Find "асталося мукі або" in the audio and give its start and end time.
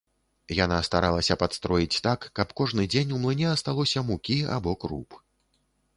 3.55-4.71